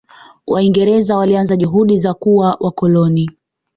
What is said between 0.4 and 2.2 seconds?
Waingereza walianza juhudi za